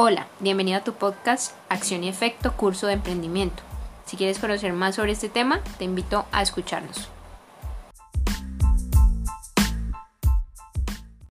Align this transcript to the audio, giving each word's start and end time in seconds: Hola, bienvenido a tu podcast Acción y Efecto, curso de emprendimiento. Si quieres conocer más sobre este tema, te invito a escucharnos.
Hola, 0.00 0.28
bienvenido 0.38 0.78
a 0.78 0.84
tu 0.84 0.92
podcast 0.92 1.56
Acción 1.68 2.04
y 2.04 2.08
Efecto, 2.08 2.52
curso 2.56 2.86
de 2.86 2.92
emprendimiento. 2.92 3.64
Si 4.06 4.16
quieres 4.16 4.38
conocer 4.38 4.72
más 4.72 4.94
sobre 4.94 5.10
este 5.10 5.28
tema, 5.28 5.60
te 5.76 5.82
invito 5.82 6.24
a 6.30 6.40
escucharnos. 6.40 7.08